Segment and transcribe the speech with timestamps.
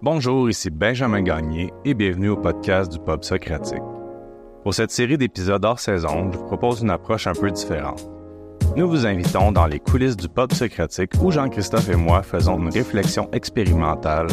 [0.00, 3.82] Bonjour, ici Benjamin Gagné et bienvenue au podcast du Pub Socratique.
[4.62, 8.08] Pour cette série d'épisodes hors saison, je vous propose une approche un peu différente.
[8.76, 12.68] Nous vous invitons dans les coulisses du Pub Socratique où Jean-Christophe et moi faisons une
[12.68, 14.28] réflexion expérimentale.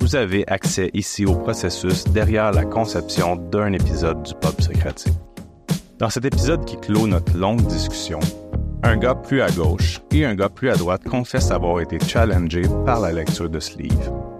[0.00, 5.14] Vous avez accès ici au processus derrière la conception d'un épisode du Pub Socratique.
[6.00, 8.18] Dans cet épisode qui clôt notre longue discussion,
[8.82, 12.66] un gars plus à gauche et un gars plus à droite confessent avoir été challengés
[12.84, 14.35] par la lecture de ce livre.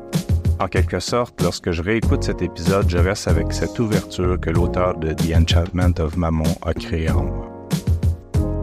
[0.59, 4.97] En quelque sorte, lorsque je réécoute cet épisode, je reste avec cette ouverture que l'auteur
[4.97, 7.69] de The Enchantment of Mammon a créée en moi.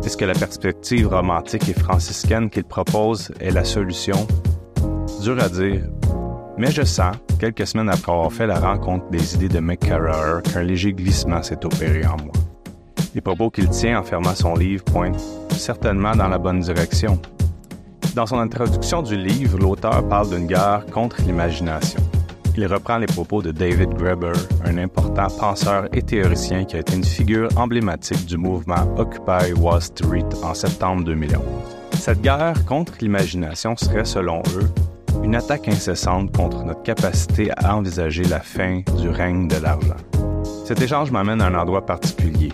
[0.03, 4.27] Est-ce que la perspective romantique et franciscaine qu'il propose est la solution?
[5.21, 5.83] Dur à dire,
[6.57, 10.63] mais je sens, quelques semaines après avoir fait la rencontre des idées de McCarrer, qu'un
[10.63, 12.33] léger glissement s'est opéré en moi.
[13.13, 17.19] Les propos qu'il tient en fermant son livre pointent certainement dans la bonne direction.
[18.15, 21.99] Dans son introduction du livre, l'auteur parle d'une guerre contre l'imagination.
[22.55, 26.95] Il reprend les propos de David Graeber, un important penseur et théoricien qui a été
[26.95, 31.41] une figure emblématique du mouvement Occupy Wall Street en septembre 2011.
[31.93, 34.69] Cette guerre contre l'imagination serait, selon eux,
[35.23, 39.97] une attaque incessante contre notre capacité à envisager la fin du règne de l'argent.
[40.65, 42.53] Cet échange m'amène à un endroit particulier,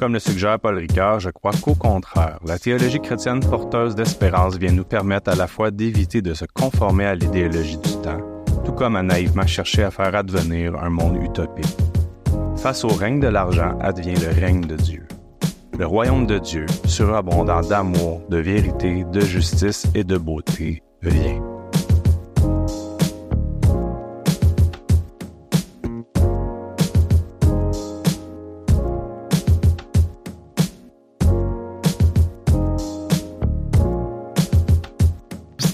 [0.00, 4.72] comme le suggère Paul Ricard, je crois qu'au contraire, la théologie chrétienne porteuse d'espérance vient
[4.72, 8.22] nous permettre à la fois d'éviter de se conformer à l'idéologie du temps,
[8.64, 11.76] tout comme à naïvement chercher à faire advenir un monde utopique.
[12.56, 15.06] Face au règne de l'argent advient le règne de Dieu.
[15.78, 21.42] Le royaume de Dieu, surabondant d'amour, de vérité, de justice et de beauté, vient.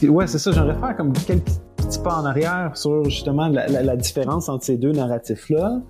[0.09, 0.53] Ouais, c'est ça.
[0.53, 1.45] J'aimerais faire comme quelques
[1.77, 5.81] petits pas en arrière sur justement la, différence entre ces deux narratifs-là.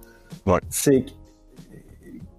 [0.47, 0.61] Ouais.
[0.69, 1.07] C'est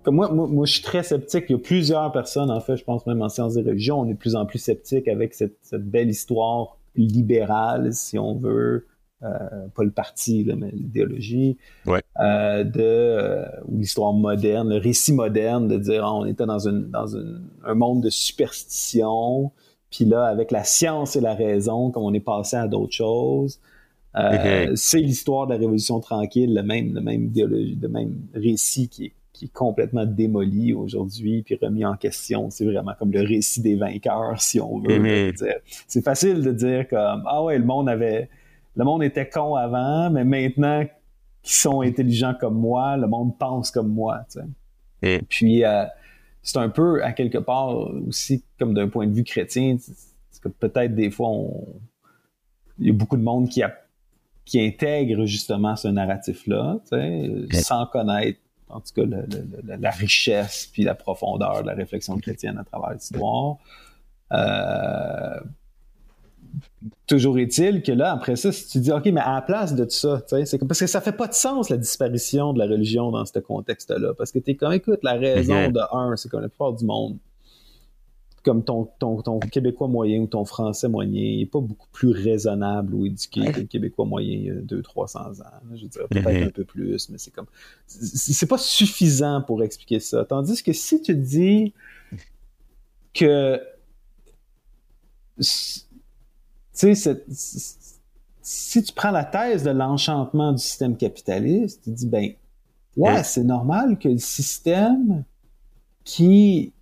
[0.03, 1.45] que moi, moi, je suis très sceptique.
[1.49, 4.07] Il y a plusieurs personnes, en fait, je pense même en sciences des religions, on
[4.07, 8.85] est de plus en plus sceptique avec cette, belle histoire libérale, si on veut.
[9.23, 11.57] Euh, pas le parti, là, mais l'idéologie,
[11.87, 12.03] ouais.
[12.19, 16.67] euh, de euh, ou l'histoire moderne, le récit moderne de dire ah, on était dans,
[16.67, 19.51] une, dans une, un monde de superstition,
[19.91, 23.59] puis là, avec la science et la raison, comme on est passé à d'autres choses,
[24.15, 28.89] euh, c'est l'histoire de la Révolution tranquille, le même, le même idéologie, le même récit
[28.89, 32.49] qui est, qui est complètement démoli aujourd'hui puis remis en question.
[32.49, 35.33] C'est vraiment comme le récit des vainqueurs, si on veut.
[35.87, 38.29] C'est facile de dire comme ah ouais, le monde avait,
[38.75, 40.83] le monde était con avant, mais maintenant
[41.43, 44.21] qu'ils sont intelligents comme moi, le monde pense comme moi.
[45.03, 45.85] Et puis euh,
[46.47, 47.75] c'est un peu, à quelque part,
[48.07, 49.75] aussi, comme d'un point de vue chrétien,
[50.41, 51.29] que peut-être des fois,
[52.79, 53.61] il y a beaucoup de monde qui,
[54.45, 56.77] qui intègre justement ce narratif-là,
[57.51, 59.01] sans connaître, en tout cas,
[59.63, 63.57] la richesse puis la profondeur de la réflexion chrétienne à travers l'histoire.
[64.31, 65.39] Euh,
[67.07, 69.83] Toujours est-il que là, après ça, si tu dis, OK, mais à la place de
[69.83, 73.11] tout ça, c'est parce que ça fait pas de sens la disparition de la religion
[73.11, 74.13] dans ce contexte-là.
[74.17, 76.85] Parce que tu es comme, écoute, la raison de un, c'est comme la plupart du
[76.85, 77.17] monde,
[78.43, 82.93] comme ton, ton, ton, Québécois moyen ou ton Français moyen, n'est pas beaucoup plus raisonnable
[82.93, 85.45] ou éduqué que le Québécois moyen il y a 200-300 ans.
[85.75, 87.47] Je dirais peut-être un peu plus, mais c'est comme.
[87.87, 90.23] C'est pas suffisant pour expliquer ça.
[90.23, 91.73] Tandis que si tu dis
[93.13, 93.59] que
[96.77, 97.25] tu sais,
[98.41, 102.31] si tu prends la thèse de l'enchantement du système capitaliste, tu dis, ben,
[102.95, 105.23] ouais, c'est normal que le système
[106.03, 106.73] qui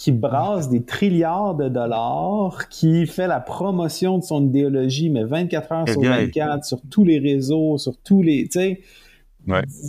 [0.00, 5.72] qui brasse des trilliards de dollars, qui fait la promotion de son idéologie, mais 24
[5.72, 8.80] heures sur 24, sur tous les réseaux, sur tous les, tu sais,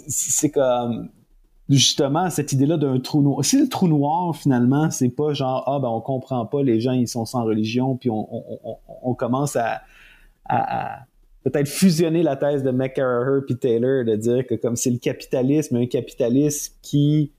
[0.09, 1.09] c'est comme,
[1.69, 3.43] justement cette idée-là d'un trou noir.
[3.45, 6.91] Si le trou noir, finalement, c'est pas genre Ah ben on comprend pas, les gens
[6.91, 9.81] ils sont sans religion, puis on, commence à,
[11.43, 15.77] peut-être fusionner la thèse de McCarraher puis Taylor, de dire que comme c'est le capitalisme,
[15.77, 17.31] un capitalisme qui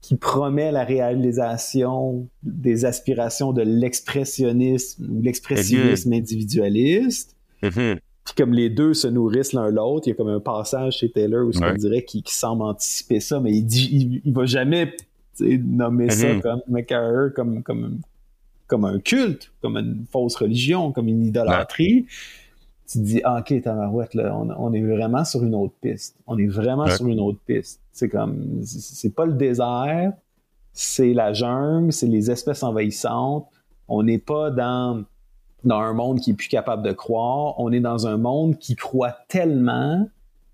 [0.00, 7.36] qui promet la réalisation des aspirations de l'expressionnisme ou l'expressionnisme individualiste.
[8.36, 11.46] Comme les deux se nourrissent l'un l'autre, il y a comme un passage chez Taylor
[11.46, 14.94] où on dirait qu'il semble anticiper ça, mais il dit il, va jamais
[15.40, 16.40] nommer ça mm-hmm.
[16.40, 18.00] comme McCarrer comme, comme,
[18.66, 22.06] comme un culte, comme une fausse religion, comme une idolâtrie.
[22.90, 26.16] Tu te dis, ah, ok, Tamarouette, là, on, est vraiment sur une autre piste.
[26.26, 27.80] On est vraiment sur une autre piste.
[27.92, 30.12] C'est comme, c'est pas le désert,
[30.72, 33.46] c'est la jungle, c'est les espèces envahissantes.
[33.86, 35.04] On n'est pas dans
[35.64, 37.58] dans un monde qui est plus capable de croire.
[37.58, 40.08] On est dans un monde qui croit tellement,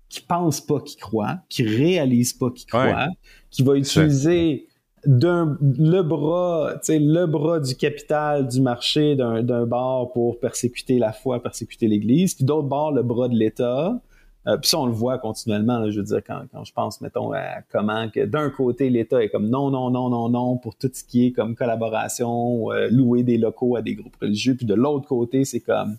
[0.09, 3.07] qui pense pas qu'il croit, qui réalise pas qu'il croit,
[3.49, 4.67] qui va utiliser
[5.05, 11.41] d'un le bras, le bras du capital du marché d'un bar pour persécuter la foi,
[11.41, 14.01] persécuter l'Église, puis d'autre bord le bras de l'État
[14.47, 17.33] euh, puis ça, on le voit continuellement, je veux dire, quand, quand je pense, mettons,
[17.33, 20.89] à comment que d'un côté, l'État est comme non, non, non, non, non pour tout
[20.93, 24.73] ce qui est comme collaboration, euh, louer des locaux à des groupes religieux, puis de
[24.73, 25.97] l'autre côté, c'est comme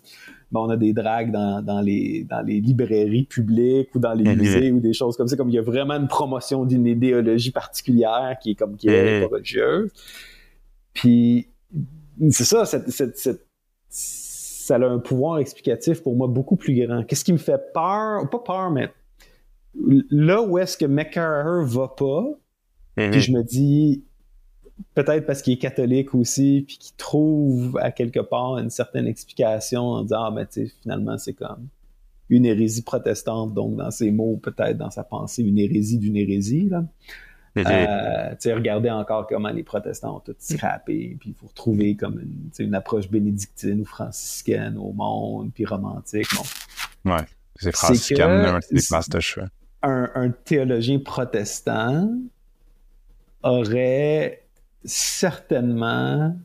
[0.51, 4.35] ben, on a des dragues dans, dans, les, dans les librairies publiques ou dans les
[4.35, 7.51] musées ou des choses comme ça, comme il y a vraiment une promotion d'une idéologie
[7.51, 9.91] particulière qui est comme qui est religieuse.
[10.93, 11.49] Puis
[12.31, 13.45] c'est ça, cette, cette, cette
[14.69, 17.03] ça a un pouvoir explicatif pour moi beaucoup plus grand.
[17.03, 18.29] Qu'est-ce qui me fait peur?
[18.29, 18.89] Pas peur, mais
[20.11, 22.29] là où est-ce que McCarthy va pas,
[22.97, 23.11] mm-hmm.
[23.11, 24.03] puis je me dis,
[24.93, 29.81] peut-être parce qu'il est catholique aussi, puis qu'il trouve à quelque part une certaine explication
[29.81, 31.67] en disant, ah, ben, tu sais, finalement, c'est comme
[32.29, 36.69] une hérésie protestante, donc dans ses mots, peut-être dans sa pensée, une hérésie d'une hérésie,
[36.69, 36.85] là.
[37.57, 42.49] Euh, regardez encore comment les protestants ont tout scrappé, puis il faut retrouver comme une,
[42.65, 46.27] une, approche bénédictine ou franciscaine au monde, puis romantique.
[46.35, 47.11] Bon.
[47.11, 47.25] Ouais,
[47.55, 49.41] c'est franciscain, c'est
[49.81, 52.09] un, un théologien protestant
[53.43, 54.43] aurait
[54.83, 56.35] certainement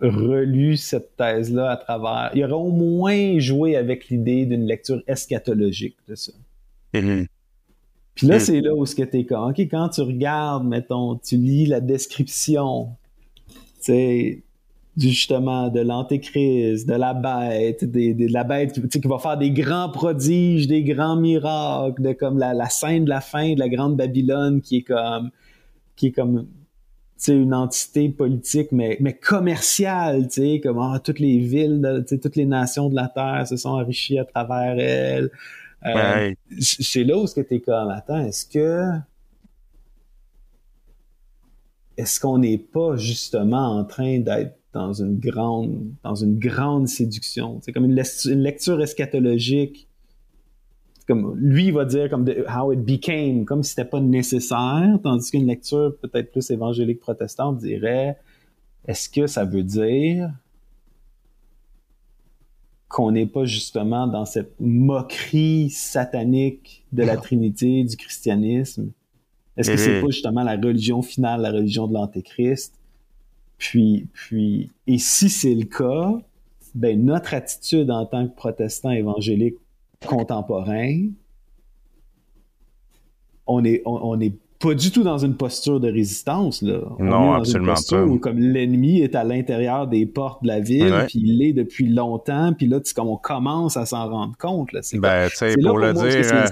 [0.00, 2.30] relu cette thèse-là à travers.
[2.34, 6.32] Il aurait au moins joué avec l'idée d'une lecture eschatologique de ça.
[6.94, 7.26] Mm-hmm.
[8.18, 8.40] Puis là, hmm.
[8.40, 11.78] c'est là où ce que t'es comme, OK, quand tu regardes, mettons, tu lis la
[11.78, 12.88] description,
[13.46, 14.42] tu sais,
[14.96, 19.88] justement, de l'antéchrist, de la bête, de la bête qui, qui, va faire des grands
[19.88, 23.96] prodiges, des grands miracles, de comme la, la scène de la fin de la grande
[23.96, 25.30] Babylone qui est comme,
[25.94, 26.48] qui est comme,
[27.22, 32.16] tu une entité politique, mais, mais commerciale, tu sais, comme ah, toutes les villes, de,
[32.16, 35.30] toutes les nations de la Terre se sont enrichies à travers elle.
[35.86, 38.98] Euh, c'est là où ce que t'es comme, attends, est-ce que
[41.96, 47.60] est-ce qu'on n'est pas justement en train d'être dans une grande dans une grande séduction?
[47.62, 49.88] C'est comme une, lecture eschatologique.
[51.06, 55.30] Comme lui il va dire comme how it became comme si c'était pas nécessaire tandis
[55.30, 58.18] qu'une lecture peut-être plus évangélique protestante dirait
[58.86, 60.30] est-ce que ça veut dire
[62.88, 68.90] qu'on n'est pas justement dans cette moquerie satanique de la Trinité, du christianisme?
[69.56, 72.74] Est-ce que c'est pas justement la religion finale, la religion de l'Antéchrist?
[73.58, 76.18] Puis, puis, et si c'est le cas,
[76.74, 79.56] ben notre attitude en tant que protestant évangélique
[80.06, 81.08] contemporain,
[83.46, 86.62] on est, on est pas du tout dans une posture de résistance.
[86.62, 86.80] Là.
[86.98, 90.42] On non, est dans absolument une posture Où, comme l'ennemi est à l'intérieur des portes
[90.42, 94.08] de la ville, puis il est depuis longtemps, puis là, comme on commence à s'en
[94.08, 94.72] rendre compte.
[94.72, 94.80] Là.
[94.94, 96.46] Ben, tu sais, pour le dire, euh,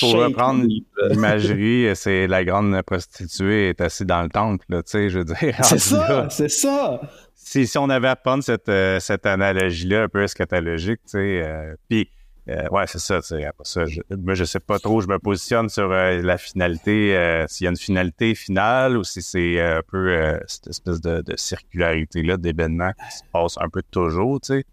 [0.00, 0.64] pour reprendre
[1.10, 5.36] l'imagerie, c'est la grande prostituée est assise dans le temple, tu sais, je veux dire.
[5.62, 7.00] C'est ça, c'est ça.
[7.34, 11.42] Si, si on avait à prendre cette, euh, cette analogie-là un peu eschatologique, tu sais,
[11.44, 12.08] euh, puis
[12.48, 13.16] euh, ouais, c'est ça.
[13.16, 15.00] Après ça, je, moi, je sais pas trop.
[15.00, 19.04] Je me positionne sur euh, la finalité, euh, s'il y a une finalité finale ou
[19.04, 24.40] si c'est un peu cette espèce de, circularité-là d'événements qui se passe un peu toujours,
[24.40, 24.64] tu sais.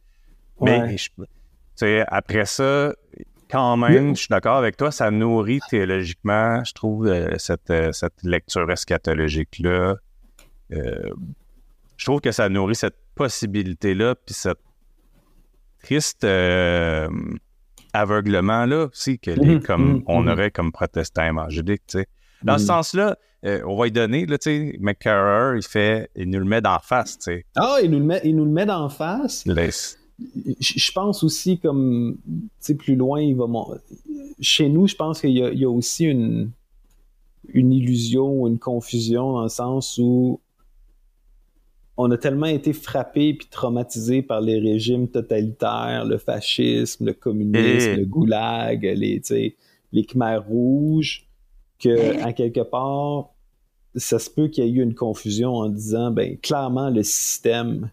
[0.60, 1.24] Mais, tu
[1.76, 2.94] sais, après ça,
[3.50, 8.70] quand même, je suis d'accord avec toi, ça nourrit théologiquement, je trouve, cette, cette lecture
[8.70, 9.96] eschatologique-là.
[10.70, 14.60] je trouve que ça nourrit cette possibilité-là, puis cette
[15.82, 16.28] triste
[17.94, 20.30] aveuglement là aussi que les, mhm, comme mhm, on mhm.
[20.30, 22.08] aurait comme protestants évangéliques, tu sais.
[22.44, 26.30] Dans ce sens-là, euh, on va y donner, là, tu sais, McCarrer, il fait, il
[26.30, 27.46] nous le met d'en face, tu sais.
[27.56, 29.44] Ah, il nous le met, il nous le met d'en face.
[29.48, 33.46] Je pense aussi comme, tu sais, plus loin, il va...
[34.40, 36.52] Chez nous, je pense qu'il y, y, a aussi une,
[37.50, 40.40] une illusion, une confusion dans le sens où
[41.98, 47.96] on a tellement été frappé puis traumatisé par les régimes totalitaires, le fascisme, le communisme,
[47.96, 49.22] le goulag, les,
[49.92, 51.28] les Khmers rouges,
[51.80, 53.32] que à quelque part,
[53.96, 57.92] ça se peut qu'il y ait eu une confusion en disant, ben clairement le système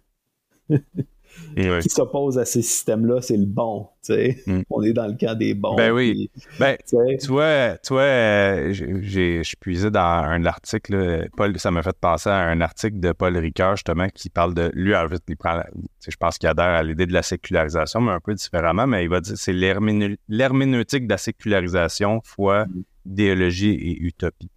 [1.80, 3.88] qui s'oppose à ces systèmes-là, c'est le bon.
[4.09, 4.61] Mm.
[4.71, 5.76] On est dans le camp des bons.
[5.76, 6.30] Ben oui.
[6.59, 6.97] ben, tu
[7.28, 12.38] vois, tu vois je suis puisé dans un article, Paul, ça m'a fait penser à
[12.38, 14.71] un article de Paul Ricard, justement, qui parle de.
[14.75, 14.95] Lui,
[15.28, 15.62] il prend,
[16.07, 19.11] je pense qu'il adhère à l'idée de la sécularisation, mais un peu différemment, mais il
[19.11, 22.83] va dire c'est l'herméneutique de la sécularisation fois mm.
[23.07, 24.50] idéologie et utopie.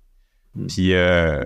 [0.56, 0.68] Mm.
[0.68, 1.44] Puis, euh,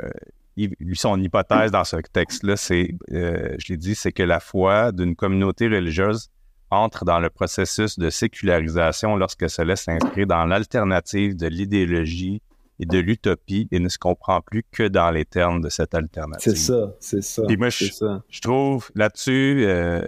[0.57, 4.91] lui, son hypothèse dans ce texte-là, c'est, euh, je l'ai dit, c'est que la foi
[4.91, 6.29] d'une communauté religieuse
[6.71, 12.41] entre dans le processus de sécularisation lorsque se laisse inscrire dans l'alternative de l'idéologie
[12.79, 16.53] et de l'utopie et ne se comprend plus que dans les termes de cette alternative.
[16.53, 17.43] C'est ça, c'est ça.
[17.49, 17.85] Et moi, je,
[18.29, 20.01] je trouve là-dessus, euh,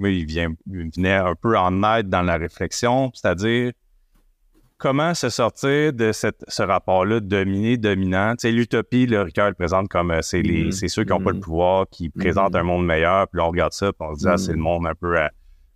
[0.00, 3.72] il, vient, il venait un peu en aide dans la réflexion, c'est-à-dire
[4.78, 8.36] comment se sortir de cette, ce rapport-là dominé-dominant.
[8.36, 10.72] Tu sais, l'utopie, le Ricard le présente comme euh, c'est les, mm-hmm.
[10.72, 11.40] c'est ceux qui n'ont pas le mm-hmm.
[11.40, 12.60] pouvoir, qui présentent mm-hmm.
[12.60, 14.86] un monde meilleur, puis on regarde ça, puis on se dit, ah, c'est le monde
[14.86, 15.30] un peu à,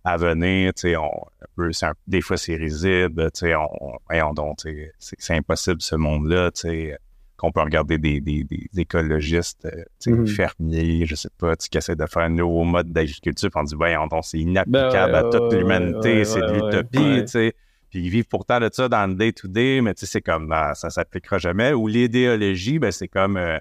[0.05, 3.69] à venir, tu sais, on, un peu, un, des fois c'est risible, tu sais, on,
[4.09, 4.59] voyons donc,
[4.99, 6.97] c'est impossible ce monde-là, tu sais,
[7.35, 11.77] qu'on peut regarder des, des, des écologistes, euh, tu sais, fermiers, je sais pas, qui
[11.77, 15.29] essaient de faire un nouveau mode d'agriculture, on dit, voyons donc, c'est inapplicable ben à
[15.29, 17.55] toute l'humanité, c'est de l'utopie, tu sais.
[17.93, 20.73] Puis ils vivent pourtant de ça dans le day-to-day, mais tu sais, c'est comme, ah,
[20.73, 21.73] ça s'appliquera jamais.
[21.73, 23.59] Ou l'idéologie, ben c'est comme, euh,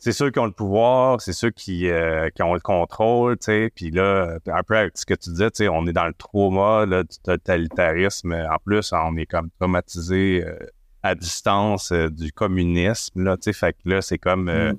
[0.00, 3.44] c'est ceux qui ont le pouvoir, c'est ceux qui, euh, qui ont le contrôle, tu
[3.44, 3.70] sais.
[3.72, 6.12] Puis là, un peu avec ce que tu disais, tu sais, on est dans le
[6.12, 8.32] trauma là, du totalitarisme.
[8.32, 10.58] En plus, on est comme traumatisé euh,
[11.04, 13.52] à distance du communisme, là, tu sais.
[13.52, 14.50] Fait que là, c'est comme...
[14.50, 14.76] Mm.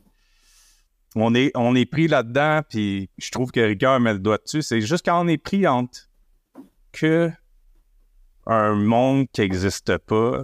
[1.16, 4.62] On est, on est pris là-dedans, puis je trouve que Ricard met le doigt dessus.
[4.62, 6.10] C'est juste quand on est pris entre
[6.92, 7.32] que
[8.50, 10.44] un monde qui n'existe pas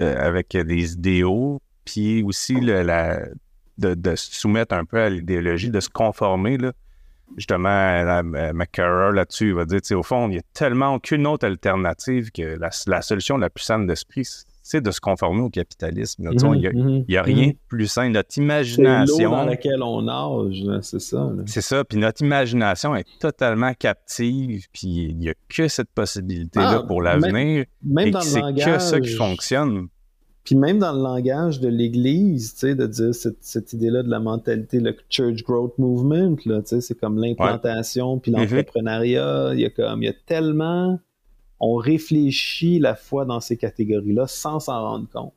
[0.00, 3.32] euh, avec des idéaux, puis aussi le,
[3.78, 6.58] de, se soumettre un peu à l'idéologie, de se conformer.
[6.58, 6.72] Là.
[7.36, 11.46] Justement, la, McCarroll là-dessus, il va dire, au fond, il n'y a tellement aucune autre
[11.46, 14.26] alternative que la, la solution la plus saine d'esprit,
[14.68, 16.28] c'est de se conformer au capitalisme.
[16.30, 17.52] il n'y a, mhm, mhm, rien mhm.
[17.52, 18.10] de plus sain.
[18.10, 19.30] Notre imagination.
[19.30, 21.32] dans laquelle on nage, c'est ça.
[21.46, 21.84] C'est ça.
[21.84, 24.66] Puis notre imagination est totalement captive.
[24.70, 27.64] Puis il n'y a que cette possibilité-là ah, pour l'avenir.
[27.82, 28.64] Même, dans le langage.
[28.64, 29.88] C'est que ça qui fonctionne.
[30.44, 34.20] Puis même dans le langage de l'Église, tu sais, de dire cette, idée-là de la
[34.20, 39.52] mentalité, le Church Growth Movement, là, tu sais, c'est comme l'implantation, puis l'entrepreneuriat.
[39.54, 40.98] Il y a comme, il y a tellement
[41.60, 45.34] on réfléchit la foi dans ces catégories-là sans s'en rendre compte.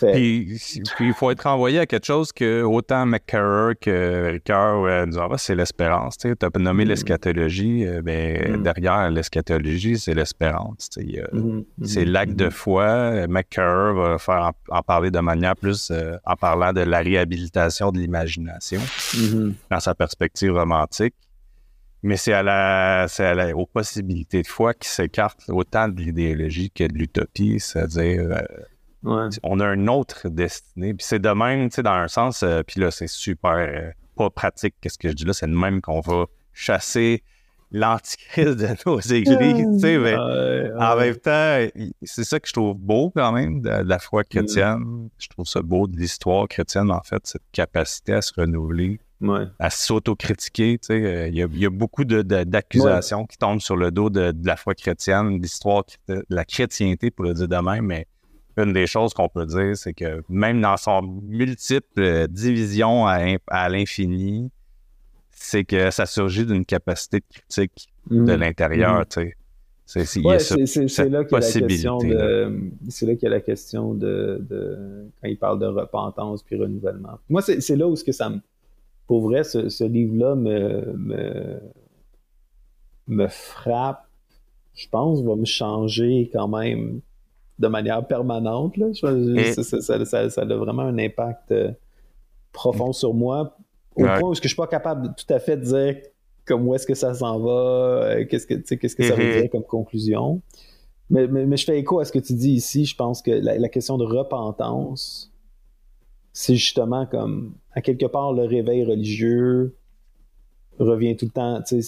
[0.00, 0.60] Puis,
[1.00, 5.38] il faut être envoyé à quelque chose que autant McCarrer que Ricard euh, nous envoient,
[5.38, 6.18] c'est l'espérance.
[6.18, 6.88] Tu as nommé mm.
[6.88, 8.62] l'eschatologie, euh, ben, mm.
[8.62, 10.88] derrière l'eschatologie, c'est l'espérance.
[10.96, 11.64] Mm-hmm.
[11.82, 12.10] C'est mm-hmm.
[12.10, 12.50] l'acte de mm-hmm.
[12.50, 13.26] foi.
[13.28, 17.98] McCarrer va faire en, parler de manière plus euh, en parlant de la réhabilitation de
[17.98, 18.80] l'imagination
[19.70, 21.14] dans sa perspective romantique.
[22.02, 26.00] Mais c'est à la, c'est à la, aux possibilités de foi qui s'écartent autant de
[26.00, 28.22] l'idéologie que de l'utopie, c'est-à-dire,
[29.04, 30.94] euh, on a une autre destinée.
[30.94, 33.90] Puis c'est de même, tu sais, dans un sens, euh, puis là, c'est super euh,
[34.16, 37.22] pas pratique, qu'est-ce que je dis là, c'est de même qu'on va chasser
[37.72, 41.66] l'antichrist de nos églises, tu sais, mais en même temps,
[42.02, 45.08] c'est ça que je trouve beau quand même de, la foi chrétienne.
[45.18, 49.00] Je trouve ça beau de l'histoire chrétienne, en fait, cette capacité à se renouveler
[49.58, 50.78] à s'autocritiquer.
[50.90, 54.56] Euh, il y, a, y a beaucoup d'accusations qui tombent sur le dos de, la
[54.56, 58.06] foi chrétienne, l'histoire de la chrétienté, pour le dire de même, mais
[58.56, 63.68] une des choses qu'on peut dire, c'est que même dans son multiple euh, division à,
[63.68, 64.50] l'infini,
[65.30, 68.40] c'est que ça surgit d'une capacité de critique de mmh.
[68.40, 69.00] l'intérieur.
[69.00, 69.28] Mmh.
[69.86, 70.20] C'est
[71.08, 72.70] là qu'il y a la question de.
[72.88, 77.18] C'est là qu'il y a la question de, quand il parle de repentance puis renouvellement.
[77.30, 78.40] Moi, c'est là où ce que ça me
[79.08, 81.60] pour vrai, ce, livre-là me,
[83.06, 84.06] me, frappe,
[84.74, 87.00] je pense, va me changer quand même
[87.58, 88.76] de manière permanente.
[88.76, 88.88] Là.
[88.92, 91.72] ça, a vraiment un impact euh,
[92.52, 93.56] profond sur moi,
[93.96, 95.96] au point où je ne suis pas capable tout à fait de dire
[96.44, 99.40] comme où est-ce que ça s'en va, euh, qu'est-ce que, qu'est-ce que ça veut mm-hmm.
[99.40, 100.42] dire comme conclusion.
[101.08, 102.84] Mais, mais, je fais écho à ce que tu dis ici.
[102.84, 105.32] Je pense que la question de repentance,
[106.32, 109.74] c'est justement comme, à quelque part, le réveil religieux
[110.78, 111.80] revient tout le temps, c'est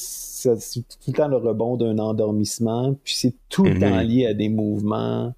[0.72, 4.06] tout le temps le rebond d'un endormissement, puis c'est tout le temps mhm.
[4.06, 5.32] lié à des mouvements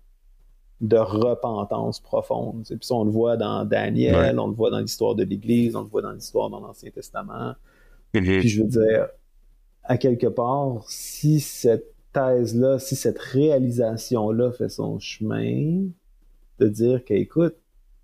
[0.80, 2.64] de repentance profonde.
[2.66, 5.82] Puis ça, on le voit dans Daniel, on le voit dans l'histoire de l'Église, on
[5.82, 7.54] le voit dans l'histoire dans l'Ancien Testament.
[8.14, 8.40] Mhm.
[8.40, 9.09] Puis je veux dire,
[9.85, 15.85] à quelque part, si cette thèse-là, si cette réalisation-là fait son chemin,
[16.59, 17.56] de dire qu'écoute,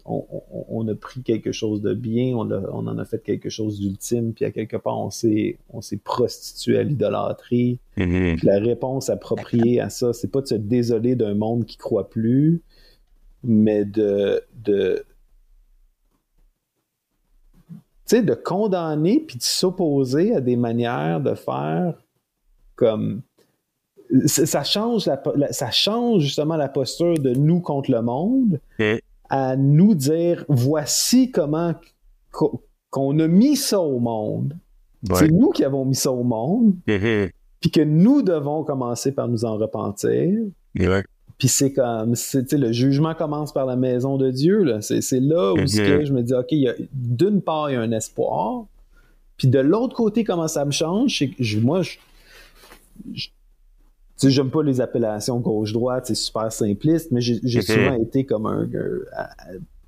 [0.09, 4.45] on, a pris quelque chose de bien, on, en a fait quelque chose d'ultime, puis
[4.45, 7.79] à quelque part, on s'est, on s'est prostitué à l'idolâtrie.
[7.97, 8.45] Mm-hmm.
[8.45, 12.63] La réponse appropriée à ça, c'est pas de se désoler d'un monde qui croit plus,
[13.45, 15.05] mais de, de
[18.11, 21.95] de condamner puis de s'opposer à des manières de faire
[22.75, 23.21] comme
[24.25, 25.11] ça change
[25.51, 28.61] ça change justement la posture de nous contre le monde
[29.31, 31.75] à nous dire voici comment
[32.91, 34.57] qu'on a mis ça au monde.
[35.15, 36.75] C'est nous qui avons mis ça au monde.
[37.61, 40.31] Puis que nous devons commencer par nous en repentir.
[41.39, 44.81] Puis c'est comme, le jugement commence par la maison de Dieu.
[44.81, 46.53] C'est là où je me dis, OK,
[46.93, 48.67] d'une part, il y a un espoir.
[49.37, 53.29] Puis de l'autre côté, comment ça me change, c'est moi, je,
[54.27, 58.67] sais, j'aime pas les appellations gauche-droite, c'est super simpliste, mais j'ai souvent été comme un,
[58.67, 58.81] tu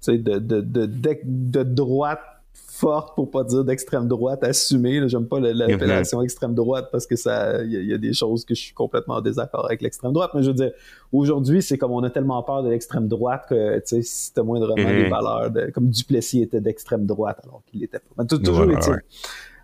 [0.00, 0.88] sais, de, de, de,
[1.24, 2.20] de, droite
[2.52, 5.06] forte, pour pas dire d'extrême droite assumée.
[5.08, 8.60] J'aime pas l'appellation extrême droite parce que ça, il y, a des choses que je
[8.60, 10.30] suis complètement en désaccord avec l'extrême droite.
[10.34, 10.72] Mais je veux dire,
[11.12, 14.42] aujourd'hui, c'est comme on a tellement peur de l'extrême droite que, tu sais, si t'as
[14.42, 18.24] moindrement des valeurs, de, comme Duplessis était d'extrême droite alors qu'il était pas.
[18.24, 18.76] toujours ouais,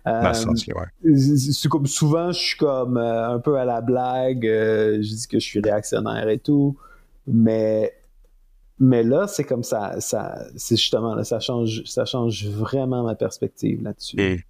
[0.07, 0.33] euh,
[1.51, 5.27] c'est comme souvent, je suis comme euh, un peu à la blague, euh, je dis
[5.27, 6.77] que je suis réactionnaire et tout,
[7.25, 7.93] mais
[8.79, 13.15] mais là, c'est comme ça, ça c'est justement là, ça change, ça change vraiment ma
[13.15, 14.45] perspective là-dessus.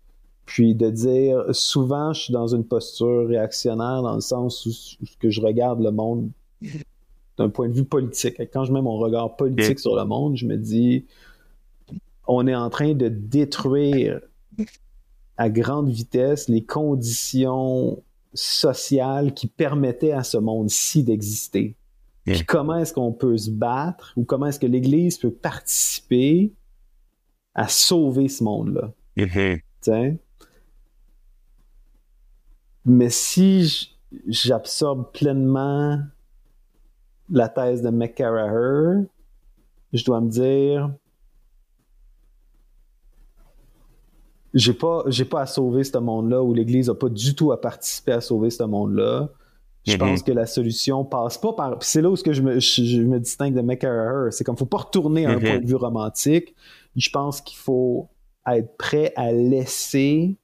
[0.45, 5.29] Puis de dire, souvent, je suis dans une posture réactionnaire dans le sens où, que
[5.29, 6.29] je regarde le monde
[7.37, 8.39] d'un point de vue politique.
[8.53, 11.05] Quand je mets mon regard politique sur le monde, je me dis,
[12.27, 14.21] on est en train de détruire
[15.37, 18.01] à grande vitesse les conditions
[18.33, 21.75] sociales qui permettaient à ce monde-ci d'exister.
[22.25, 26.51] Puis comment est-ce qu'on peut se battre ou comment est-ce que l'Église peut participer
[27.55, 28.91] à sauver ce monde-là?
[29.15, 30.17] Mm-hmm.
[32.85, 33.95] Mais si
[34.27, 36.01] j'absorbe pleinement
[37.29, 39.05] la thèse de McCarraher,
[39.93, 40.91] je dois me dire
[44.57, 47.61] j'ai pas j'ai pas à sauver ce monde-là ou l'Église a pas du tout à
[47.61, 49.29] participer à sauver ce monde-là.
[49.85, 49.99] Je mm-hmm.
[49.99, 51.77] pense que la solution passe pas par.
[51.81, 54.31] C'est là où que je, me, je, me distingue de McCarraher.
[54.31, 55.47] C'est comme faut pas retourner à un mm-hmm.
[55.47, 56.55] point de vue romantique.
[56.95, 58.09] Je pense qu'il faut
[58.47, 60.37] être prêt à laisser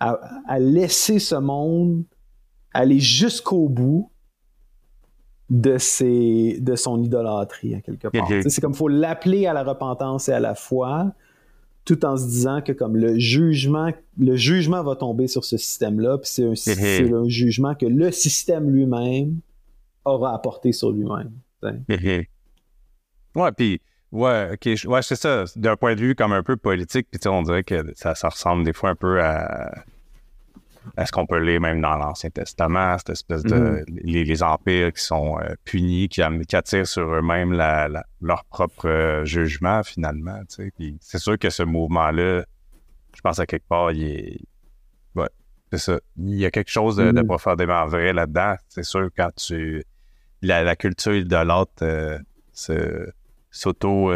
[0.00, 2.02] à, laisser ce monde
[2.74, 4.10] aller jusqu'au bout
[5.48, 8.28] de ses de son idolâtrie à quelque part.
[8.28, 8.48] Mm-hmm.
[8.48, 11.12] C'est comme faut l'appeler à la repentance et à la foi,
[11.84, 16.18] tout en se disant que comme le jugement, le jugement va tomber sur ce système-là,
[16.18, 19.40] puis c'est un, un, jugement que le système lui-même
[20.04, 21.32] aura apporté sur lui-même.
[23.34, 23.80] Ouais, puis
[24.12, 25.44] ouais, ok, ouais, c'est ça.
[25.56, 28.64] D'un point de vue comme un peu politique, puis on dirait que ça, ça ressemble
[28.64, 29.84] des fois un peu à
[30.96, 33.54] est-ce qu'on peut lire même dans l'Ancien Testament, cette espèce de.
[33.54, 33.84] Mm-hmm.
[34.04, 37.52] les, empires qui sont euh, punis, qui, attirent sur eux-mêmes
[38.20, 40.40] leur propre euh, jugement, finalement.
[40.48, 42.44] c'est sûr que ce mouvement-là,
[43.14, 44.40] je pense à quelque part, il est.
[45.14, 45.28] Ouais,
[45.70, 46.00] c'est ça.
[46.16, 47.26] Il y a quelque chose de, mm-hmm.
[47.26, 48.56] profondément vrai là-dedans.
[48.68, 49.84] C'est sûr, quand tu.
[50.44, 52.18] La, culture de l'autre euh,
[53.50, 54.10] s'auto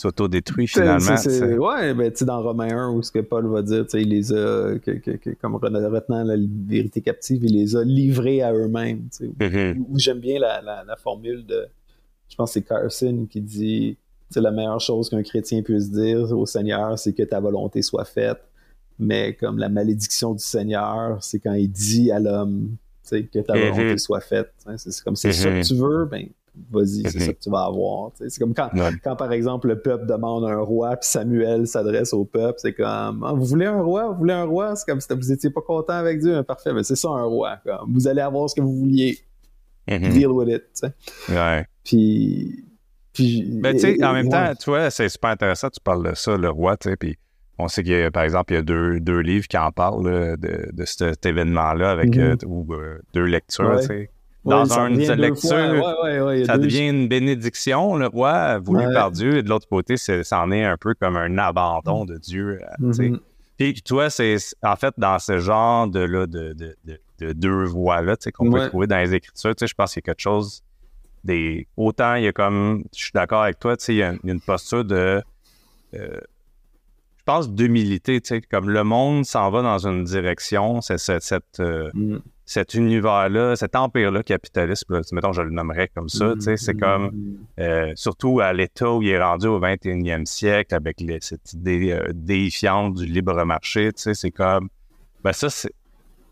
[0.00, 1.14] s'auto-détruit finalement.
[1.14, 4.74] ouais, ben, tu dans Romain 1, où ce que Paul va dire, il les a,
[5.40, 6.36] comme retenant la
[6.66, 9.08] vérité captive, il les a livrés à eux-mêmes.
[9.20, 9.84] Mm-hmm.
[9.96, 11.66] J'aime bien la, formule de,
[12.28, 13.96] je pense que c'est Carson qui dit,
[14.30, 18.04] c'est la meilleure chose qu'un chrétien puisse dire au Seigneur, c'est que ta volonté soit
[18.04, 18.40] faite.
[18.98, 22.76] Mais comme la malédiction du Seigneur, c'est quand il dit à l'homme,
[23.10, 23.72] que ta mm-hmm.
[23.72, 24.52] volonté soit faite.
[24.76, 25.68] C'est comme c'est ça que mm-hmm.
[25.68, 26.28] tu veux, ben
[26.70, 28.10] vas-y, c'est ça que tu vas avoir.
[28.14, 28.70] C'est comme quand,
[29.02, 33.24] quand, par exemple, le peuple demande un roi, puis Samuel s'adresse au peuple, c'est comme
[33.24, 34.08] ah, Vous voulez un roi?
[34.08, 34.76] Vous voulez un roi?
[34.76, 36.42] C'est comme si vous étiez pas content avec Dieu.
[36.42, 37.58] Parfait, mais c'est ça un roi.
[37.64, 39.18] Comme, vous allez avoir ce que vous vouliez.
[39.88, 40.12] Mm-hmm.
[40.12, 40.64] Deal with it.
[40.72, 40.92] T'sais.
[41.28, 41.66] Ouais.
[41.84, 42.64] Puis.
[43.12, 46.14] puis ben, tu sais, en même temps, tu vois, c'est super intéressant, tu parles de
[46.14, 47.16] ça, le roi, tu sais, puis
[47.58, 49.70] on sait qu'il y a, par exemple, il y a deux, deux livres qui en
[49.70, 52.44] parlent de, de cet événement-là avec mm-hmm.
[52.44, 54.08] euh, ou, euh, deux lectures, tu
[54.44, 55.96] dans une lecture,
[56.46, 60.64] ça devient une bénédiction, le roi voulu par Dieu, et de l'autre côté, c'en est,
[60.64, 62.58] un peu comme un abandon de Dieu.
[63.58, 66.76] Puis toi, c'est en fait dans ce genre de, là, de, de,
[67.18, 70.22] de, deux voies-là qu'on peut trouver dans les Écritures, je pense qu'il y a quelque
[70.22, 70.62] chose
[71.24, 71.66] des.
[71.76, 72.84] Autant il y a comme.
[72.94, 75.22] Je suis d'accord avec toi, il y, a une posture de.
[75.94, 76.20] Euh,
[77.18, 81.60] je pense d'humilité, comme le monde s'en va dans une direction, c'est cette.
[81.60, 82.20] Euh, mm
[82.50, 88.40] cet univers-là, cet empire-là capitaliste, mettons, je le nommerais comme ça, c'est comme, euh, surtout
[88.40, 93.06] à l'état où il est rendu au 21e siècle, avec cette idée euh, défiante du
[93.06, 94.68] libre marché, c'est comme,
[95.22, 95.70] ben ça, c'est,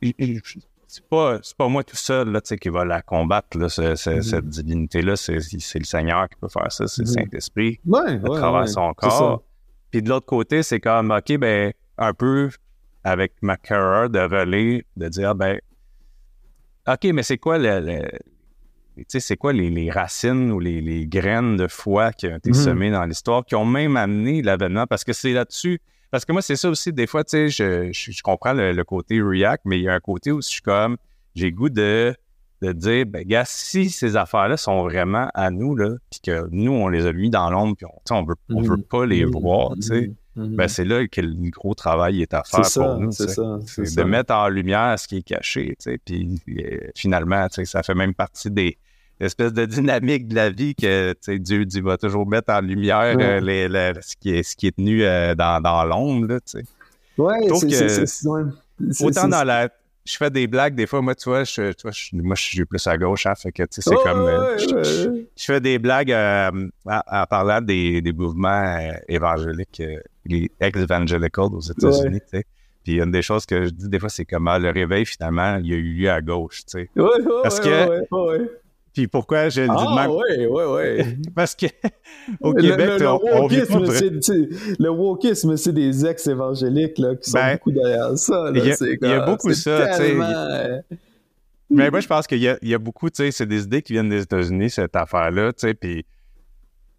[0.02, 4.22] c'est pas, pas moi tout seul, là, qui va la combattre, là, mm-hmm.
[4.22, 7.12] cette divinité-là, c'est, le Seigneur qui peut faire ça, c'est le mm-hmm.
[7.12, 9.44] Saint-Esprit, ouais, à travers son corps.
[9.92, 12.50] Puis de l'autre côté, c'est comme, OK, ben, un peu
[13.04, 15.60] avec McCarrer de relais, de dire, ben,
[16.88, 18.02] OK, mais c'est quoi le,
[19.08, 22.54] sais, c'est quoi les, racines ou les, graines de foi qui ont été Mhm.
[22.56, 25.80] semées dans l'histoire, qui ont même amené l'avènement, parce que c'est là-dessus.
[26.10, 28.72] Parce que moi, c'est ça aussi, des fois, tu sais, je, je, je comprends le,
[28.72, 30.96] le côté React, mais il y a un côté où je suis comme,
[31.34, 32.14] j'ai goût de,
[32.62, 36.72] de dire, ben, gars, si ces affaires-là sont vraiment à nous, là, puis que nous,
[36.72, 38.68] on les a mis dans l'ombre, puis on, sais, on veut, on Mhm.
[38.68, 39.30] veut pas les Mhm.
[39.32, 40.10] voir, tu sais,
[40.46, 43.12] Ben, c'est là que le gros travail est à faire pour ça, nous.
[43.12, 47.82] c'est ça, c'est de mettre en lumière ce qui est caché, puis euh, finalement, ça
[47.82, 48.76] fait même partie des
[49.20, 53.24] espèces de dynamique de la vie que, Dieu dit, va toujours mettre en lumière Ouais.
[53.24, 56.38] euh, les- les- ce, qui est, ce qui est tenu euh, dans, dans l'ombre,
[57.48, 59.68] trouve c'est, Autant dans la...
[60.10, 62.42] Je fais des blagues, des fois, moi, tu vois, je, tu vois, je- moi, je
[62.42, 64.26] suis plus à gauche, hein, fait que, tu sais, c'est comme...
[64.26, 64.56] euh,
[65.36, 66.50] je, fais des blagues euh,
[66.86, 72.44] en, en parlant des, des mouvements euh, évangéliques, euh, les ex-evangelical aux États-Unis, tu sais.
[72.84, 75.66] Puis une des choses que je dis des fois, c'est comment le réveil, finalement, il
[75.66, 76.90] y a eu lieu à gauche, tu sais.
[76.96, 77.86] Ouais, ouais, Parce que-.
[78.98, 81.16] Puis pourquoi je le dis de Ah, ouais, ouais, ouais.
[81.36, 81.66] Parce que
[82.40, 84.48] au Le- Québec, le, le, on, wokisme, c'est, c'est-
[84.80, 88.50] le wokisme, c'est des ex-évangéliques là, qui sont Ben, beaucoup derrière ça.
[88.52, 89.98] il y a- y beaucoup ça, tu sais.
[89.98, 90.80] tellement, euh,
[91.70, 93.62] Mais moi, je pense qu'il y a, il y a beaucoup, tu sais, c'est des
[93.62, 96.04] idées qui viennent des États-Unis, cette affaire-là, tu sais, puis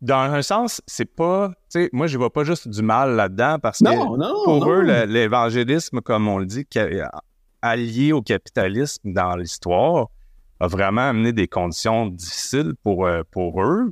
[0.01, 3.57] dans un sens, c'est pas, tu sais, moi, je vois pas juste du mal là-dedans
[3.61, 4.05] parce que Non,
[4.45, 4.71] pour non.
[4.71, 6.65] eux, l'évangélisme, comme on le dit,
[7.61, 10.07] allié au capitalisme dans l'histoire,
[10.59, 13.91] a vraiment amené des conditions difficiles pour, euh, pour eux.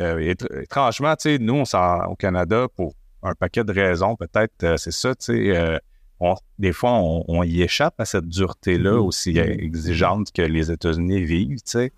[0.00, 4.14] Euh, étr- étrangement, tu sais, nous, on s'en, au Canada, pour un paquet de raisons,
[4.16, 5.78] peut-être, euh, c'est ça, tu sais, euh,
[6.20, 8.98] on- des fois, on, on y échappe à cette dureté-là Mhm.
[9.00, 11.92] aussi euh, exigeante que les États-Unis vivent, tu sais.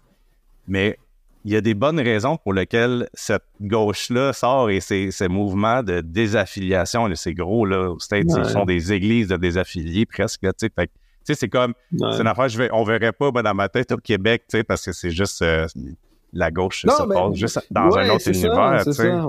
[0.66, 0.98] Mais
[1.44, 5.83] il y a des bonnes raisons pour lesquelles cette gauche-là sort et ces, ces mouvements
[5.83, 8.42] de désaffiliation, là, c'est gros, là, aux States, Ouais.
[8.44, 10.88] ils sont des églises de désaffiliés presque, tu sais.
[11.29, 12.09] Sais, c'est comme, Ouais.
[12.12, 14.57] c'est une affaire, je vais, on verrait pas moi, dans ma tête au Québec, tu
[14.59, 15.67] sais, parce que c'est juste euh,
[16.33, 19.03] la gauche Non, se mais- passe juste dans Ouais, un autre ça, univers, tu sais.
[19.11, 19.29] ça.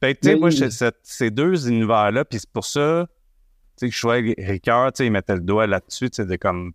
[0.00, 3.06] Fait tu sais, moi, cette- ces deux univers-là, puis c'est pour ça,
[3.78, 6.26] tu sais, que je suis Ricard, tu sais, il mettait le doigt là-dessus, tu sais,
[6.26, 6.72] de comme,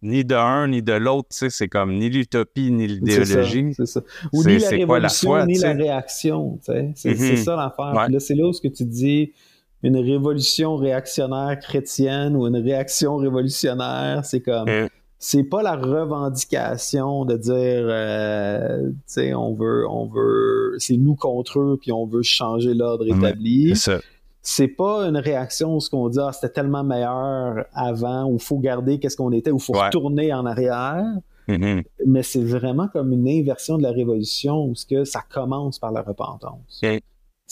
[0.00, 3.74] ni de un, ni de l'autre, tu sais, c'est comme ni l'utopie, ni l'idéologie.
[3.74, 4.00] ça, c'est ça.
[4.32, 6.58] Ou C'est- ni la c'est quoi la révolution, foi, ni tu la réaction.
[6.64, 6.92] tu sais.
[6.96, 7.16] C'est Mhm.
[7.16, 7.94] c'est ça l'affaire.
[7.94, 8.08] Ouais.
[8.10, 9.32] Là, c'est là où ce que tu dis
[9.82, 17.24] une révolution réactionnaire chrétienne ou une réaction révolutionnaire, c'est comme Euh, c'est pas la revendication
[17.24, 17.52] de dire
[17.88, 22.74] euh, tu sais on veut on veut c'est nous contre eux puis on veut changer
[22.74, 23.98] l'ordre établi c'est ça.
[24.42, 28.58] c'est pas une réaction où ce qu'on dit ah, c'était tellement meilleur avant ou faut
[28.58, 29.86] garder qu'est-ce qu'on était ou faut Ouais.
[29.86, 31.04] retourner en arrière
[31.48, 31.82] Mhm.
[32.06, 35.90] mais c'est vraiment comme une inversion de la révolution où ce que ça commence par
[35.90, 36.80] la repentance.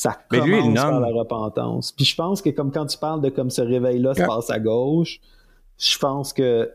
[0.00, 1.92] Ça Mais commence lui, il par la repentance.
[1.92, 4.58] Puis je pense que comme quand tu parles de comme ce réveil-là se passe à
[4.58, 5.20] gauche,
[5.76, 6.70] je pense que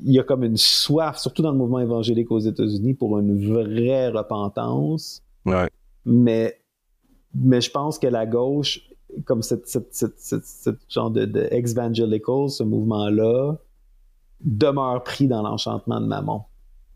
[0.00, 3.52] il y a comme une soif, surtout dans le mouvement évangélique aux États-Unis, pour une
[3.52, 5.22] vraie repentance.
[5.44, 5.68] Ouais.
[6.06, 6.58] Mais,
[7.34, 8.80] mais je pense que la gauche,
[9.26, 13.56] comme cette, cette, cette, cette- cette genre de, de ex-evangelical, ce mouvement-là,
[14.40, 16.40] demeure pris dans l'enchantement de Mammon.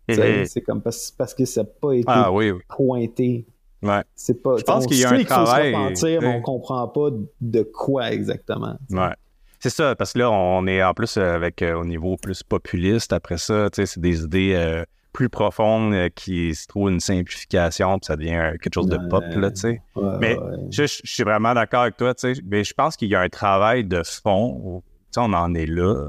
[0.08, 2.60] C'est comme parce, parce que ça n'a pas été Ah oui, oui.
[2.68, 3.46] pointé.
[3.82, 4.02] Ouais.
[4.14, 4.56] C'est pas.
[4.56, 7.08] Je pense qu'il y a un travail, repentir, mais on comprend pas
[7.40, 8.76] de quoi exactement.
[8.90, 9.14] Ouais.
[9.62, 12.42] C'est ça, parce que là, on est en plus euh, avec euh, au niveau plus
[12.42, 13.12] populiste.
[13.12, 18.06] Après ça, c'est des idées euh, plus profondes euh, qui se trouvent une simplification, puis
[18.06, 19.82] ça devient quelque chose de pop, là, tu sais.
[19.94, 20.56] Ouais, Mais ouais.
[20.70, 22.42] je, suis vraiment d'accord avec toi, tu sais.
[22.44, 24.60] Mais je pense qu'il y a un travail de fond.
[24.60, 26.08] où, Tu sais, on en est là.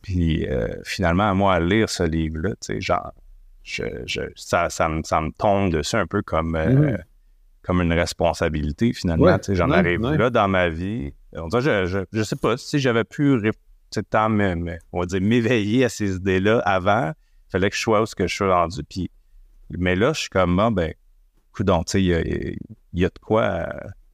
[0.00, 0.46] Puis
[0.84, 3.12] finalement, moi, à lire ce livre-là, tu sais, genre,
[3.62, 6.98] je, je- ça, ça, me, ça me tombe dessus un peu comme, euh, Mhm.
[7.62, 9.24] comme une responsabilité, finalement.
[9.26, 10.16] Ouais, J'en ouais, arrive ouais.
[10.18, 11.12] là dans ma vie.
[11.34, 13.36] On dirait, je, je, je sais pas si j'avais pu,
[14.56, 17.12] me- on va dire, m'éveiller à ces idées-là avant.
[17.48, 18.82] Il fallait que je sois où ce que je suis rendu.
[18.84, 19.10] Puis,
[19.70, 20.92] mais là, je suis comme, ah, ben,
[22.00, 22.20] il y a,
[22.94, 23.42] y a de quoi.
[23.42, 23.66] euh,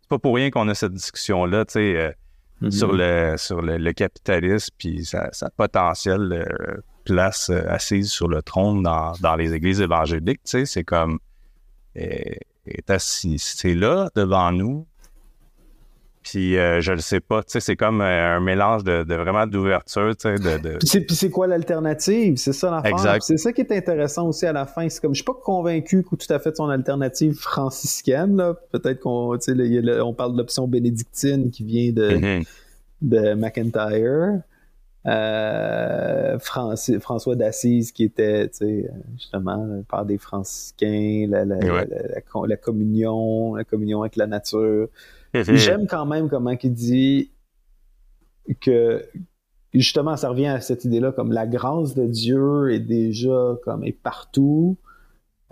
[0.03, 1.97] c'est pas pour rien qu'on a cette discussion-là, tu sais.
[1.97, 2.13] euh,
[2.61, 2.71] Mhm.
[2.73, 6.81] sur le sur le, le capitalisme puis sa, sa potentielle euh,
[7.13, 11.19] place euh, assise sur le trône dans, dans les églises évangéliques, tu sais, c'est comme
[11.97, 12.03] euh,
[12.67, 14.87] est assis, c'est là devant nous.
[16.23, 19.47] Puis euh, je le sais pas, tu sais, c'est comme un mélange de, de vraiment
[19.47, 22.37] d'ouverture, tu sais, de, de- Puis c'est, quoi l'alternative?
[22.37, 22.91] C'est ça l'affaire.
[22.93, 23.23] Exact.
[23.23, 24.87] C'est ça qui est intéressant aussi à la fin.
[24.91, 28.55] C'est comme, je suis pas convaincu que tout à fait son alternative franciscaine, là.
[28.73, 32.45] Peut-être qu'on, tu sais, on parle de l'option bénédictine qui vient de, Mhm.
[33.01, 34.41] de McIntyre.
[35.07, 41.87] Euh, François d'Assise qui était, sais, justement, par des franciscains, la, la, Ouais.
[41.87, 44.89] la- la- la con- la communion, la communion avec la nature.
[45.35, 47.31] J'aime quand même comment il dit
[48.61, 49.05] que
[49.73, 53.93] justement, ça revient à cette idée-là, comme la grâce de Dieu est déjà comme est
[53.93, 54.77] partout.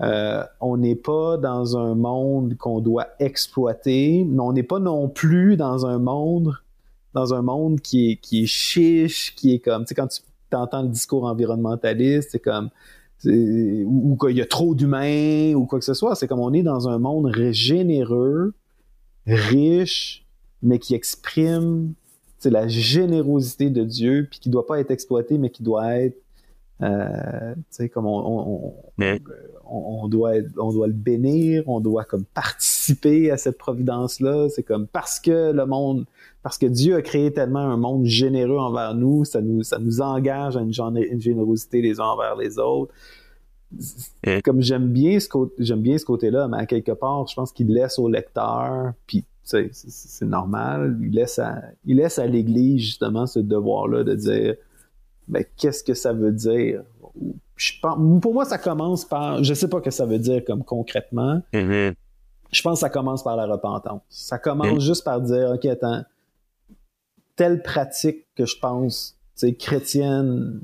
[0.00, 5.08] Euh, on n'est pas dans un monde qu'on doit exploiter, mais on n'est pas non
[5.08, 6.52] plus dans un monde
[7.16, 10.20] dans un monde qui est, qui est chiche, qui est comme, tu sais, quand tu
[10.52, 12.68] entends le discours environnementaliste, c'est comme,
[13.24, 16.62] ou, qu'il y a trop d'humains, ou quoi que ce soit, c'est comme on est
[16.62, 18.52] dans un monde généreux,
[19.26, 20.26] riche,
[20.62, 21.94] mais qui exprime
[22.44, 26.20] la générosité de Dieu, puis qui doit pas être exploité, mais qui doit être
[26.82, 28.74] euh, tu sais, comme on,
[29.64, 34.48] on, doit, on doit le bénir, on doit comme participer à cette providence-là.
[34.50, 36.04] C'est comme parce que le monde,
[36.42, 40.00] parce que Dieu a créé tellement un monde généreux envers nous, ça nous, ça nous
[40.00, 40.72] engage à une,
[41.20, 42.92] générosité les uns envers les autres.
[44.44, 47.52] Comme j'aime bien ce côté, j'aime bien ce côté-là, mais à quelque part, je pense
[47.52, 53.26] qu'il laisse au lecteur, puis c'est normal, il laisse à, il laisse à l'Église justement
[53.26, 54.56] ce devoir-là de dire
[55.28, 56.82] ben, qu'est-ce que ça veut dire?
[57.56, 60.44] Je pense, pour moi, ça commence par, je sais pas ce que ça veut dire
[60.44, 61.42] comme concrètement.
[61.52, 61.94] Mm-hmm.
[62.52, 64.02] Je pense que ça commence par la repentance.
[64.08, 64.80] Ça commence mm.
[64.80, 66.04] juste par dire, OK, attends,
[67.34, 70.60] telle pratique que je pense, tu chrétienne,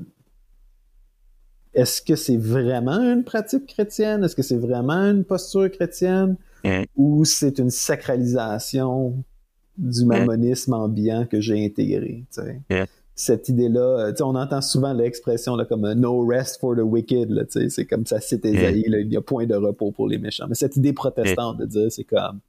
[1.73, 4.23] est-ce que c'est vraiment une pratique chrétienne?
[4.23, 6.37] Est-ce que c'est vraiment une posture chrétienne?
[6.63, 6.83] Mm.
[6.95, 9.23] Ou c'est une sacralisation
[9.77, 12.25] du mammonisme ambiant que j'ai intégré?
[13.15, 14.07] Cette idée-là.
[14.07, 17.47] Euh, on entend souvent l'expression comme euh, no rest for the wicked.
[17.69, 20.45] C'est comme ça cite Esaïe, il n'y a point de repos pour les méchants.
[20.47, 22.39] Mais cette idée protestante de dire c'est comme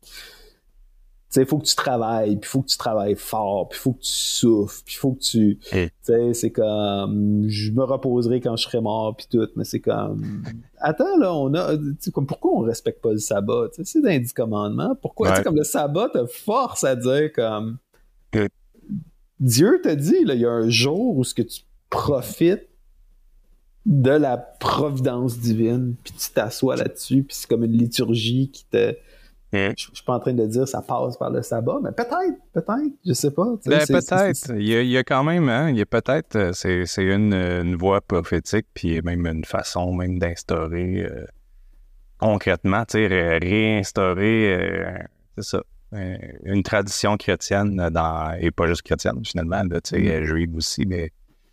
[1.42, 3.92] il faut que tu travailles, puis il faut que tu travailles fort, puis il faut
[3.92, 5.58] que tu souffres, puis il faut que tu...
[5.70, 7.44] Tu sais, c'est comme...
[7.48, 10.44] Je me reposerai quand je serai mort, puis tout, mais c'est comme...
[10.78, 11.76] Attends, là, on a...
[12.12, 13.68] Comme, pourquoi on respecte pas le sabbat?
[13.82, 14.94] C'est dans les dix commandements.
[15.00, 15.40] Pourquoi?
[15.42, 17.78] Comme le sabbat te force à dire comme...
[19.44, 22.66] Dieu te dit, il y a un jour où ce que tu profites
[23.84, 28.96] de la providence divine, puis tu t'assois là-dessus, puis c'est comme une liturgie qui te...
[29.52, 29.72] Hein?
[29.76, 32.92] Je, suis pas en train de dire ça passe par le sabbat, mais peut-être, peut-être,
[33.06, 33.54] je sais pas.
[33.66, 34.50] Ben, peut-être.
[34.56, 36.52] Il, y a quand même, hein, il y a peut-être, euh,
[36.86, 41.26] c'est, une, une voie prophétique, puis même une façon même d'instaurer euh,
[42.18, 44.98] concrètement, tu sais, réinstaurer, euh,
[45.36, 45.62] c'est ça,
[46.44, 50.24] une tradition chrétienne dans, et pas juste chrétienne finalement, tu sais, mm-hmm.
[50.24, 51.12] juive aussi, mais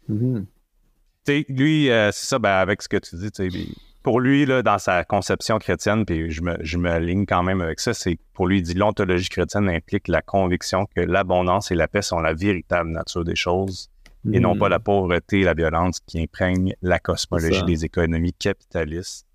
[0.10, 1.46] mm-hmm.
[1.50, 5.04] lui, euh, c'est ça, ben, avec ce que tu dis, pour lui, là, dans sa
[5.04, 8.60] conception chrétienne, puis je me, je me ligne quand même avec ça, c'est pour lui,
[8.60, 12.90] il dit l'ontologie chrétienne implique la conviction que l'abondance et la paix sont la véritable
[12.90, 13.90] nature des choses
[14.32, 19.26] et non pas la pauvreté et la violence qui imprègnent la cosmologie des économies capitalistes.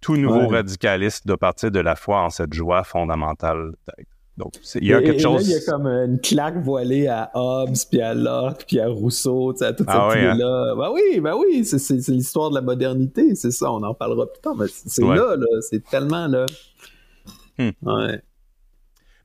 [0.00, 4.10] Tout nouveau radicaliste doit partir de la foi en cette joie fondamentale d'être.
[4.40, 5.46] Donc, il y a quelque chose.
[5.46, 9.52] il y a comme une claque voilée à Hobbes, puis à Locke, puis à Rousseau,
[9.52, 10.74] tu sais, à toute ah cette idée-là.
[10.76, 14.40] Ben oui, ben oui, c'est l'histoire de la modernité, c'est ça, on en parlera plus
[14.40, 16.46] tard, mais c'est là, là, c'est tellement là.
[17.58, 17.70] Hmm.
[17.82, 18.22] Ouais.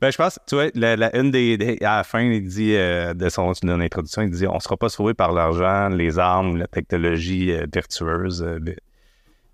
[0.01, 3.29] Ben, je pense, tu vois, la, une des, à la fin, il dit, euh, de
[3.29, 7.53] son introduction, il dit on ne sera pas sauvé par l'argent, les armes, la technologie
[7.53, 8.45] euh, vertueuse,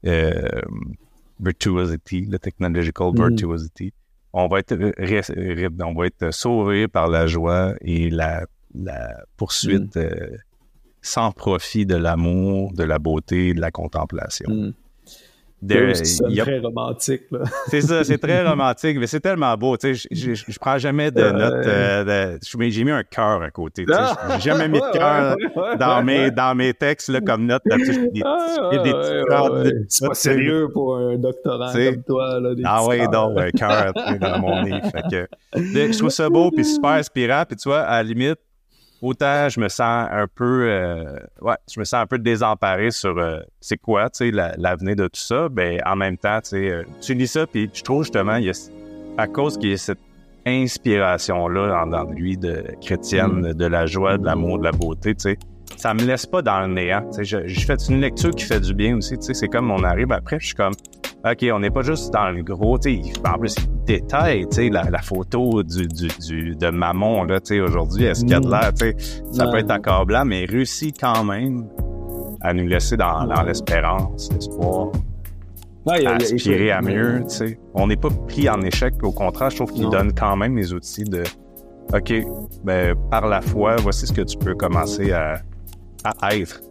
[0.08, 0.62] euh,
[1.40, 3.28] virtuosity, la technological hmm.
[3.28, 3.94] virtuosity
[4.34, 4.76] on va être,
[5.84, 8.46] on va être sauvé par la joie et la,
[9.38, 10.00] poursuite mm.
[10.00, 10.38] euh,
[11.02, 14.50] sans profit de l'amour, de la beauté, de la contemplation.
[14.50, 14.74] Mm.
[15.70, 17.22] C'est très romantique.
[17.68, 19.78] c'est ça, c'est très romantique, mais c'est tellement beau.
[19.78, 21.66] Tu sais, je, prends jamais de notes.
[21.68, 23.86] Euh, j'ai mis un cœur à côté.
[23.86, 24.00] Tu sais,
[24.36, 25.36] j'ai jamais mis de cœur
[25.78, 27.62] dans, mes, dans mes textes là, comme note.
[27.66, 32.40] Là, des, des, petits C'est pas sérieux pour un doctorant comme toi.
[32.40, 34.92] Là, ah oui, donc, un cœur dans mon livre.
[35.10, 37.44] que, je trouve ça beau puis super inspirant.
[37.48, 38.40] Puis tu vois, à la limite,
[39.02, 43.18] autant je me sens un peu euh, ouais, je me sens un peu désemparé sur
[43.18, 46.70] euh, c'est quoi, tu sais, l'avenir de tout ça, ben en même temps, tu sais,
[46.72, 48.54] euh, tu lis ça puis je trouve justement il y a
[49.18, 50.00] à cause qu'il y a cette
[50.46, 53.54] inspiration là dans, lui de chrétienne, mm.
[53.54, 55.38] de la joie, de l'amour, de la beauté, tu sais.
[55.78, 57.02] Ça me laisse pas dans le néant.
[57.12, 59.18] Tu sais, je, fais une lecture qui fait du bien aussi.
[59.18, 60.74] Tu sais, c'est comme on arrive après, je suis comme
[61.24, 63.56] OK, on n'est pas juste dans le gros, tu sais, en plus,
[63.86, 68.06] détail, tu sais, la, la, photo du, du, du, de Mammon, là, tu sais, aujourd'hui,
[68.06, 68.52] est-ce qu'il y a de mm.
[68.52, 68.96] l'air, tu sais,
[69.32, 71.68] ça peut être blanc, mais il réussit quand même
[72.42, 74.88] à nous laisser dans, dans l'espérance, l'espoir,
[75.86, 77.60] ouais, à aspirer à mieux, tu sais.
[77.76, 80.74] On n'est pas pris en échec, au contraire, je trouve qu'il donne quand même les
[80.74, 81.22] outils de,
[81.94, 82.14] OK,
[82.64, 85.42] ben, par la foi, voici ce que tu peux commencer à,
[86.04, 86.62] à être.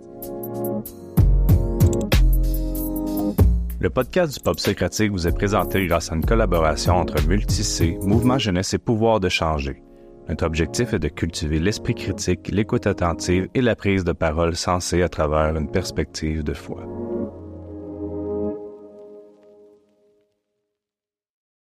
[3.83, 8.39] Le podcast du Pop Socratique vous est présenté grâce à une collaboration entre Multicé, Mouvement
[8.39, 9.83] Jeunesse et Pouvoir de changer.
[10.29, 15.01] Notre objectif est de cultiver l'esprit critique, l'écoute attentive et la prise de parole sensée
[15.01, 16.85] à travers une perspective de foi.